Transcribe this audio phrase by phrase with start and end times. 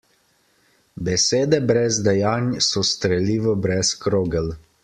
[1.09, 4.55] Besede brez dejanj so strelivo brez krogel.